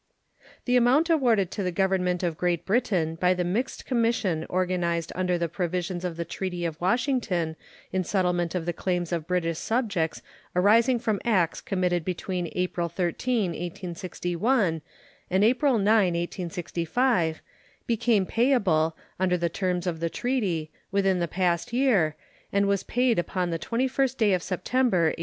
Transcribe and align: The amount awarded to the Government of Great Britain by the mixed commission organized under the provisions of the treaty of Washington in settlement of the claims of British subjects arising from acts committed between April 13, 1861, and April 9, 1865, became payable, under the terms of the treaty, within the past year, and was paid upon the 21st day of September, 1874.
The 0.65 0.77
amount 0.77 1.11
awarded 1.11 1.51
to 1.51 1.61
the 1.61 1.71
Government 1.71 2.23
of 2.23 2.35
Great 2.35 2.65
Britain 2.65 3.13
by 3.13 3.35
the 3.35 3.43
mixed 3.43 3.85
commission 3.85 4.47
organized 4.49 5.11
under 5.13 5.37
the 5.37 5.47
provisions 5.47 6.03
of 6.03 6.17
the 6.17 6.25
treaty 6.25 6.65
of 6.65 6.81
Washington 6.81 7.55
in 7.91 8.03
settlement 8.03 8.55
of 8.55 8.65
the 8.65 8.73
claims 8.73 9.11
of 9.11 9.27
British 9.27 9.59
subjects 9.59 10.23
arising 10.55 10.97
from 10.97 11.21
acts 11.23 11.61
committed 11.61 12.03
between 12.03 12.49
April 12.55 12.89
13, 12.89 13.51
1861, 13.51 14.81
and 15.29 15.43
April 15.43 15.77
9, 15.77 15.83
1865, 15.85 17.43
became 17.85 18.25
payable, 18.25 18.97
under 19.19 19.37
the 19.37 19.49
terms 19.49 19.85
of 19.85 19.99
the 19.99 20.09
treaty, 20.09 20.71
within 20.91 21.19
the 21.19 21.27
past 21.27 21.71
year, 21.73 22.15
and 22.51 22.65
was 22.65 22.81
paid 22.81 23.19
upon 23.19 23.51
the 23.51 23.59
21st 23.59 24.17
day 24.17 24.33
of 24.33 24.41
September, 24.41 25.09
1874. 25.13 25.19